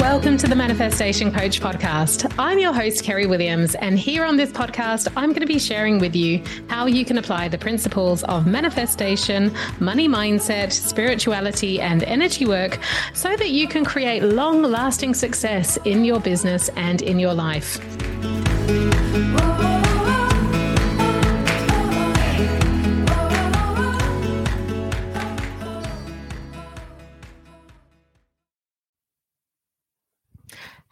[0.00, 2.34] Welcome to the Manifestation Coach podcast.
[2.38, 5.98] I'm your host, Kerry Williams, and here on this podcast, I'm going to be sharing
[5.98, 12.46] with you how you can apply the principles of manifestation, money mindset, spirituality, and energy
[12.46, 12.80] work
[13.14, 17.78] so that you can create long lasting success in your business and in your life.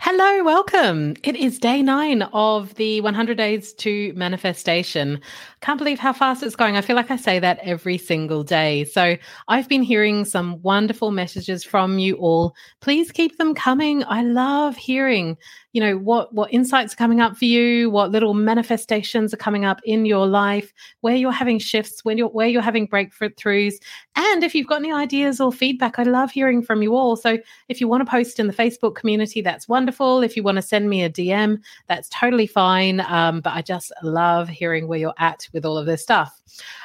[0.06, 1.14] Hello, welcome.
[1.22, 5.18] It is day nine of the 100 Days to Manifestation.
[5.62, 6.76] Can't believe how fast it's going.
[6.76, 8.84] I feel like I say that every single day.
[8.84, 9.16] So
[9.48, 12.54] I've been hearing some wonderful messages from you all.
[12.82, 14.04] Please keep them coming.
[14.04, 15.38] I love hearing
[15.74, 19.64] you know what what insights are coming up for you what little manifestations are coming
[19.64, 23.74] up in your life where you're having shifts when you're where you're having breakthroughs
[24.14, 27.36] and if you've got any ideas or feedback i love hearing from you all so
[27.68, 30.62] if you want to post in the facebook community that's wonderful if you want to
[30.62, 35.14] send me a dm that's totally fine um, but i just love hearing where you're
[35.18, 36.40] at with all of this stuff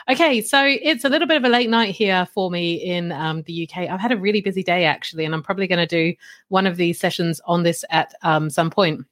[0.10, 3.44] okay so it's a little bit of a late night here for me in um,
[3.44, 6.16] the uk i've had a really busy day actually and i'm probably going to do
[6.48, 9.06] one of these sessions on this at um, some point point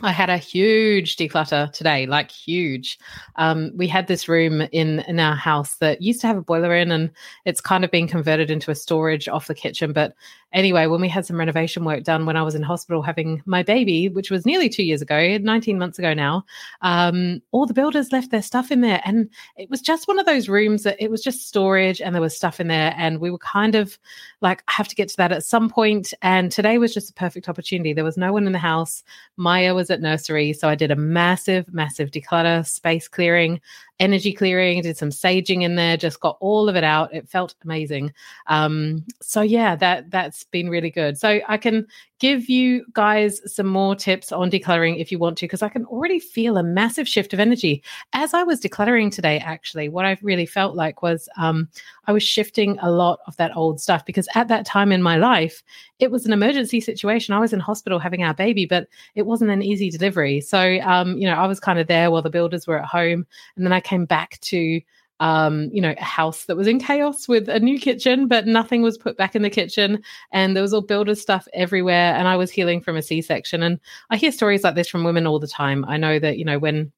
[0.00, 2.98] I had a huge declutter today, like huge.
[3.36, 6.74] Um, we had this room in in our house that used to have a boiler
[6.74, 7.10] in, and
[7.44, 9.92] it's kind of been converted into a storage off the kitchen.
[9.92, 10.14] But
[10.52, 13.62] anyway, when we had some renovation work done when I was in hospital having my
[13.62, 16.44] baby, which was nearly two years ago, 19 months ago now,
[16.82, 19.00] um, all the builders left their stuff in there.
[19.04, 22.22] And it was just one of those rooms that it was just storage and there
[22.22, 22.94] was stuff in there.
[22.96, 23.98] And we were kind of
[24.40, 26.12] like, I have to get to that at some point.
[26.22, 27.92] And today was just a perfect opportunity.
[27.92, 29.02] There was no one in the house.
[29.36, 30.52] Maya was at nursery.
[30.52, 33.60] So I did a massive, massive declutter, space clearing,
[34.00, 37.14] energy clearing, did some saging in there, just got all of it out.
[37.14, 38.12] It felt amazing.
[38.46, 41.18] Um, so yeah, that that's been really good.
[41.18, 41.86] So I can
[42.22, 45.84] give you guys some more tips on decluttering if you want to, because I can
[45.86, 47.82] already feel a massive shift of energy.
[48.12, 51.68] As I was decluttering today, actually, what I really felt like was um,
[52.06, 55.16] I was shifting a lot of that old stuff because at that time in my
[55.16, 55.64] life,
[55.98, 57.34] it was an emergency situation.
[57.34, 60.40] I was in hospital having our baby, but it wasn't an easy delivery.
[60.40, 63.26] So, um, you know, I was kind of there while the builders were at home.
[63.56, 64.80] And then I came back to
[65.20, 68.82] um, you know, a house that was in chaos with a new kitchen, but nothing
[68.82, 70.02] was put back in the kitchen.
[70.32, 72.14] And there was all builder stuff everywhere.
[72.14, 73.62] And I was healing from a C section.
[73.62, 73.78] And
[74.10, 75.84] I hear stories like this from women all the time.
[75.86, 76.92] I know that, you know, when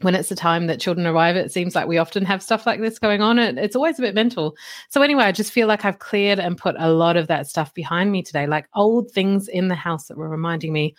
[0.00, 2.80] when it's the time that children arrive, it seems like we often have stuff like
[2.80, 3.38] this going on.
[3.38, 4.56] It, it's always a bit mental.
[4.90, 7.72] So, anyway, I just feel like I've cleared and put a lot of that stuff
[7.74, 10.94] behind me today, like old things in the house that were reminding me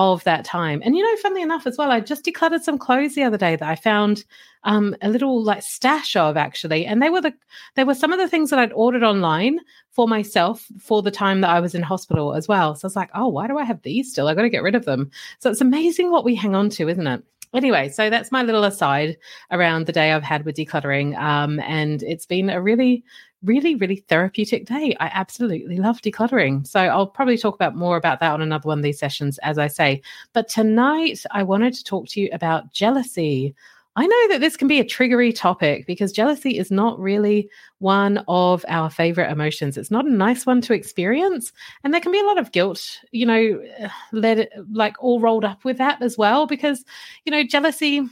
[0.00, 0.80] of that time.
[0.82, 3.54] And you know, funnily enough, as well, I just decluttered some clothes the other day
[3.54, 4.24] that I found
[4.64, 7.34] um, a little like stash of actually, and they were the
[7.74, 11.42] they were some of the things that I'd ordered online for myself for the time
[11.42, 12.74] that I was in hospital as well.
[12.74, 14.28] So I was like, oh, why do I have these still?
[14.28, 15.10] I got to get rid of them.
[15.38, 17.22] So it's amazing what we hang on to, isn't it?
[17.52, 19.16] Anyway, so that's my little aside
[19.50, 21.18] around the day I've had with decluttering.
[21.18, 23.04] Um, and it's been a really
[23.42, 24.94] really, really therapeutic day.
[25.00, 26.66] I absolutely love decluttering.
[26.66, 29.58] So I'll probably talk about more about that on another one of these sessions, as
[29.58, 30.02] I say.
[30.32, 33.54] But tonight, I wanted to talk to you about jealousy.
[33.96, 38.22] I know that this can be a triggery topic because jealousy is not really one
[38.28, 39.76] of our favorite emotions.
[39.76, 41.52] It's not a nice one to experience.
[41.82, 45.20] And there can be a lot of guilt, you know, eh, let it like all
[45.20, 46.84] rolled up with that as well, because,
[47.24, 48.08] you know, jealousy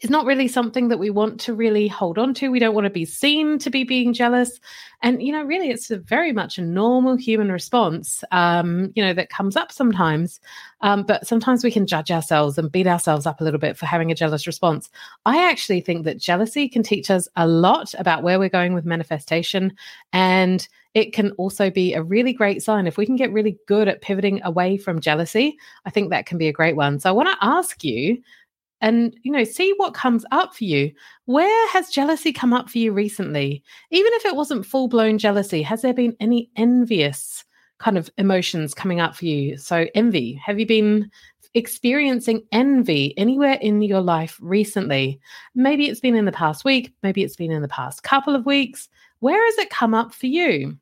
[0.00, 2.50] is not really something that we want to really hold on to.
[2.50, 4.60] We don't want to be seen to be being jealous.
[5.02, 9.30] And, you know, really, it's very much a normal human response, um, you know, that
[9.30, 10.40] comes up sometimes.
[10.80, 13.86] Um, but sometimes we can judge ourselves and beat ourselves up a little bit for
[13.86, 14.90] having a jealous response.
[15.26, 18.84] I actually think that jealousy can teach us a lot about where we're going with
[18.84, 19.74] manifestation.
[20.12, 22.86] And it can also be a really great sign.
[22.86, 26.38] If we can get really good at pivoting away from jealousy, I think that can
[26.38, 27.00] be a great one.
[27.00, 28.22] So I want to ask you,
[28.82, 30.92] and you know see what comes up for you.
[31.24, 33.62] Where has jealousy come up for you recently?
[33.90, 37.44] Even if it wasn't full blown jealousy has there been any envious
[37.78, 39.56] kind of emotions coming up for you?
[39.56, 41.10] So envy have you been
[41.54, 45.20] experiencing envy anywhere in your life recently?
[45.54, 48.44] Maybe it's been in the past week maybe it's been in the past couple of
[48.44, 48.88] weeks.
[49.20, 50.76] Where has it come up for you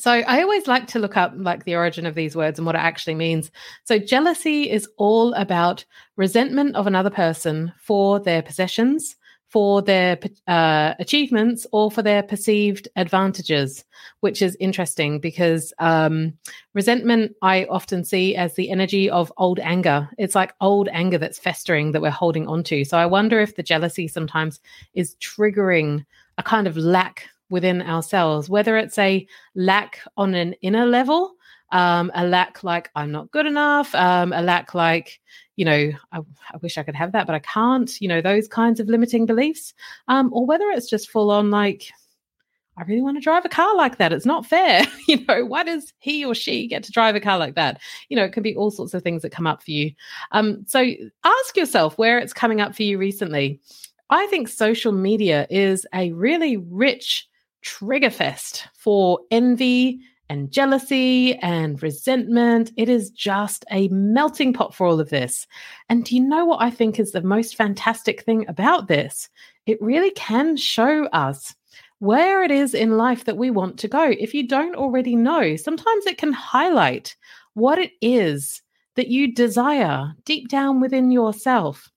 [0.00, 2.74] so I always like to look up like the origin of these words and what
[2.74, 3.50] it actually means.
[3.84, 5.84] So jealousy is all about
[6.16, 9.16] resentment of another person for their possessions,
[9.50, 13.84] for their uh, achievements or for their perceived advantages,
[14.20, 16.32] which is interesting because um,
[16.72, 20.08] resentment I often see as the energy of old anger.
[20.18, 22.84] It's like old anger that's festering that we're holding onto.
[22.84, 24.60] So I wonder if the jealousy sometimes
[24.94, 26.06] is triggering
[26.38, 31.34] a kind of lack within ourselves, whether it's a lack on an inner level.
[31.72, 35.20] Um, a lack like I'm not good enough, um, a lack like
[35.60, 38.48] you know, I, I, wish I could have that, but I can't, you know, those
[38.48, 39.74] kinds of limiting beliefs.
[40.08, 41.90] Um, or whether it's just full on like,
[42.78, 44.10] I really want to drive a car like that.
[44.10, 44.86] It's not fair.
[45.06, 47.78] you know, why does he or she get to drive a car like that?
[48.08, 49.92] You know, it can be all sorts of things that come up for you.
[50.32, 50.82] Um, so
[51.24, 53.60] ask yourself where it's coming up for you recently.
[54.08, 57.28] I think social media is a really rich
[57.62, 62.70] trigger fest for envy and jealousy and resentment.
[62.76, 65.46] It is just a melting pot for all of this.
[65.88, 69.28] And do you know what I think is the most fantastic thing about this?
[69.66, 71.54] It really can show us
[71.98, 74.14] where it is in life that we want to go.
[74.18, 77.16] If you don't already know, sometimes it can highlight
[77.54, 78.62] what it is
[78.94, 81.90] that you desire deep down within yourself.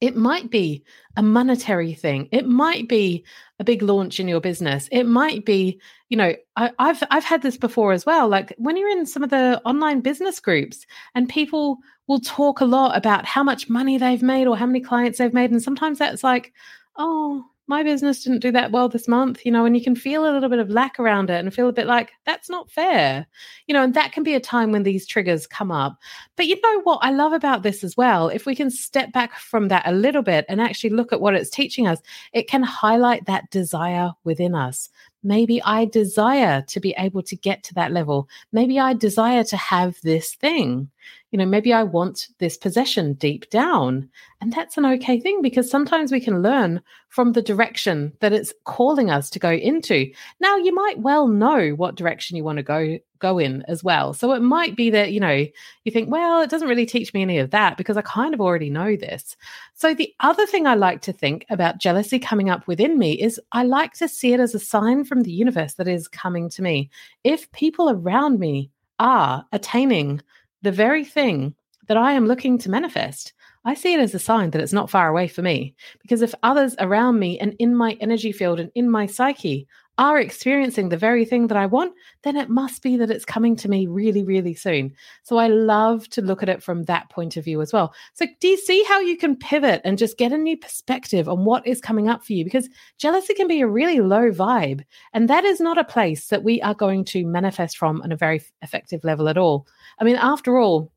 [0.00, 0.82] It might be
[1.16, 2.28] a monetary thing.
[2.32, 3.24] It might be
[3.58, 4.88] a big launch in your business.
[4.90, 8.28] It might be, you know, I, have I've had this before as well.
[8.28, 12.64] Like when you're in some of the online business groups and people will talk a
[12.64, 15.50] lot about how much money they've made or how many clients they've made.
[15.50, 16.52] And sometimes that's like,
[16.96, 20.28] oh, my business didn't do that well this month, you know, and you can feel
[20.28, 23.24] a little bit of lack around it and feel a bit like that's not fair,
[23.68, 25.96] you know, and that can be a time when these triggers come up.
[26.34, 28.28] But you know what I love about this as well?
[28.28, 31.34] If we can step back from that a little bit and actually look at what
[31.34, 32.00] it's teaching us,
[32.32, 34.90] it can highlight that desire within us.
[35.22, 38.28] Maybe I desire to be able to get to that level.
[38.50, 40.90] Maybe I desire to have this thing
[41.30, 44.08] you know, maybe I want this possession deep down.
[44.40, 48.52] And that's an okay thing because sometimes we can learn from the direction that it's
[48.64, 50.10] calling us to go into.
[50.40, 54.12] Now, you might well know what direction you want to go go in as well.
[54.14, 55.46] So it might be that, you know,
[55.84, 58.40] you think, well, it doesn't really teach me any of that because I kind of
[58.40, 59.36] already know this.
[59.74, 63.40] So the other thing I like to think about jealousy coming up within me is
[63.52, 66.62] I like to see it as a sign from the universe that is coming to
[66.62, 66.90] me.
[67.22, 70.20] If people around me are attaining
[70.62, 71.54] the very thing
[71.88, 73.32] that I am looking to manifest,
[73.64, 75.74] I see it as a sign that it's not far away for me.
[76.00, 79.66] Because if others around me and in my energy field and in my psyche
[80.00, 81.92] are experiencing the very thing that I want,
[82.22, 84.94] then it must be that it's coming to me really, really soon.
[85.24, 87.92] So I love to look at it from that point of view as well.
[88.14, 91.44] So, do you see how you can pivot and just get a new perspective on
[91.44, 92.44] what is coming up for you?
[92.44, 96.42] Because jealousy can be a really low vibe, and that is not a place that
[96.42, 99.66] we are going to manifest from on a very effective level at all.
[99.98, 100.90] I mean, after all,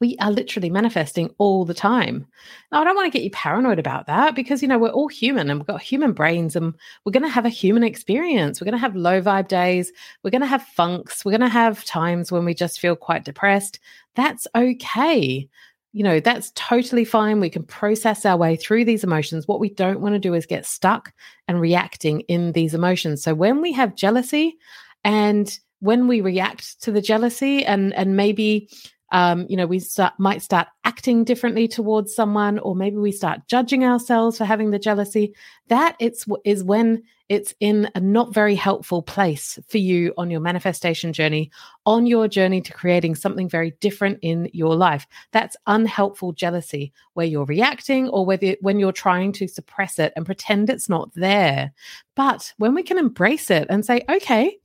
[0.00, 2.26] we are literally manifesting all the time.
[2.70, 5.08] Now, I don't want to get you paranoid about that because, you know, we're all
[5.08, 8.60] human and we've got human brains and we're going to have a human experience.
[8.60, 9.90] We're going to have low vibe days.
[10.22, 11.24] We're going to have funks.
[11.24, 13.80] We're going to have times when we just feel quite depressed.
[14.14, 15.48] That's okay.
[15.92, 17.40] You know, that's totally fine.
[17.40, 19.48] We can process our way through these emotions.
[19.48, 21.12] What we don't want to do is get stuck
[21.48, 23.22] and reacting in these emotions.
[23.22, 24.58] So when we have jealousy
[25.04, 28.68] and when we react to the jealousy and and maybe
[29.12, 33.46] um, you know, we start, might start acting differently towards someone, or maybe we start
[33.46, 35.34] judging ourselves for having the jealousy.
[35.68, 40.40] That it's is when it's in a not very helpful place for you on your
[40.40, 41.50] manifestation journey,
[41.84, 45.06] on your journey to creating something very different in your life.
[45.32, 50.24] That's unhelpful jealousy, where you're reacting or whether when you're trying to suppress it and
[50.24, 51.72] pretend it's not there.
[52.14, 54.58] But when we can embrace it and say, okay.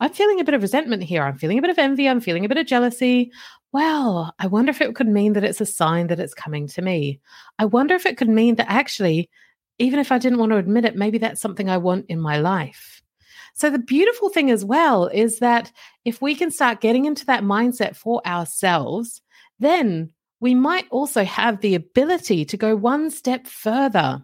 [0.00, 1.22] I'm feeling a bit of resentment here.
[1.22, 2.08] I'm feeling a bit of envy.
[2.08, 3.30] I'm feeling a bit of jealousy
[3.72, 6.82] well, I wonder if it could mean that it's a sign that it's coming to
[6.82, 7.20] me.
[7.58, 9.30] I wonder if it could mean that actually,
[9.78, 12.38] even if I didn't want to admit it, maybe that's something I want in my
[12.38, 13.00] life.
[13.54, 15.70] So, the beautiful thing as well is that
[16.04, 19.22] if we can start getting into that mindset for ourselves,
[19.58, 24.22] then we might also have the ability to go one step further.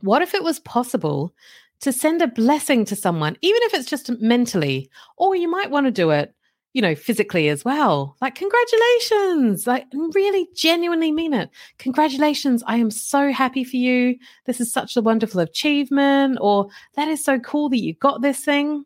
[0.00, 1.34] What if it was possible
[1.82, 5.86] to send a blessing to someone, even if it's just mentally, or you might want
[5.86, 6.34] to do it
[6.72, 8.16] you know, physically as well.
[8.20, 9.66] Like, congratulations.
[9.66, 11.50] Like, really genuinely mean it.
[11.78, 12.62] Congratulations.
[12.66, 14.16] I am so happy for you.
[14.46, 16.38] This is such a wonderful achievement.
[16.40, 18.84] Or that is so cool that you got this thing.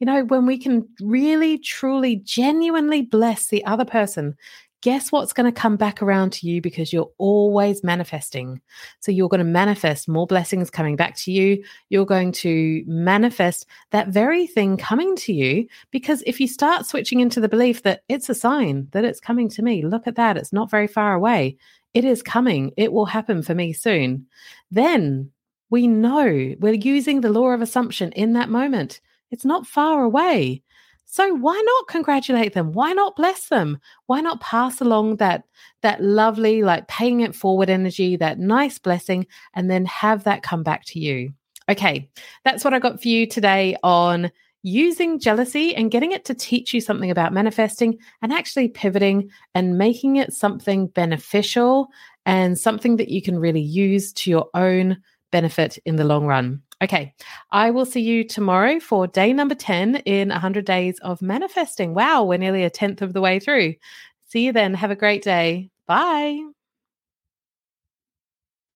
[0.00, 4.36] You know, when we can really, truly, genuinely bless the other person,
[4.80, 8.60] guess what's going to come back around to you because you're always manifesting.
[9.00, 11.64] So you're going to manifest more blessings coming back to you.
[11.88, 17.20] You're going to manifest that very thing coming to you because if you start switching
[17.20, 20.36] into the belief that it's a sign that it's coming to me, look at that,
[20.36, 21.56] it's not very far away.
[21.94, 22.72] it is coming.
[22.76, 24.26] It will happen for me soon.
[24.70, 25.30] Then
[25.70, 29.00] we know we're using the law of assumption in that moment.
[29.30, 30.62] It's not far away.
[31.10, 32.72] So why not congratulate them?
[32.74, 33.78] Why not bless them?
[34.06, 35.44] Why not pass along that
[35.80, 40.62] that lovely like paying it forward energy, that nice blessing and then have that come
[40.62, 41.32] back to you.
[41.70, 42.10] Okay,
[42.44, 44.30] that's what I got for you today on
[44.62, 49.78] using jealousy and getting it to teach you something about manifesting and actually pivoting and
[49.78, 51.88] making it something beneficial
[52.26, 54.98] and something that you can really use to your own
[55.32, 56.60] benefit in the long run.
[56.82, 57.12] Okay,
[57.50, 61.92] I will see you tomorrow for day number 10 in 100 days of manifesting.
[61.94, 63.74] Wow, we're nearly a tenth of the way through.
[64.26, 64.74] See you then.
[64.74, 65.70] Have a great day.
[65.86, 66.40] Bye.